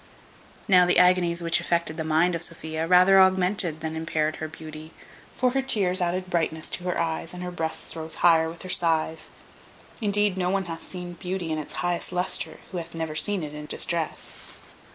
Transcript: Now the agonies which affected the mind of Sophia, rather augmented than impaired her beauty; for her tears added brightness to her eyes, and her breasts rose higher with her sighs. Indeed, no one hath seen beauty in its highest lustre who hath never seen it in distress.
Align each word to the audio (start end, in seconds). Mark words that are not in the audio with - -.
Now 0.67 0.87
the 0.87 0.97
agonies 0.97 1.43
which 1.43 1.59
affected 1.61 1.95
the 1.95 2.03
mind 2.03 2.33
of 2.33 2.41
Sophia, 2.41 2.87
rather 2.87 3.19
augmented 3.19 3.81
than 3.81 3.95
impaired 3.95 4.37
her 4.37 4.47
beauty; 4.47 4.93
for 5.37 5.51
her 5.51 5.61
tears 5.61 6.01
added 6.01 6.27
brightness 6.27 6.71
to 6.71 6.85
her 6.85 6.99
eyes, 6.99 7.35
and 7.35 7.43
her 7.43 7.51
breasts 7.51 7.95
rose 7.95 8.15
higher 8.25 8.49
with 8.49 8.63
her 8.63 8.67
sighs. 8.67 9.29
Indeed, 10.01 10.37
no 10.37 10.49
one 10.49 10.65
hath 10.65 10.81
seen 10.89 11.13
beauty 11.13 11.51
in 11.51 11.59
its 11.59 11.73
highest 11.85 12.11
lustre 12.11 12.57
who 12.71 12.79
hath 12.79 12.95
never 12.95 13.13
seen 13.15 13.43
it 13.43 13.53
in 13.53 13.67
distress. 13.67 14.39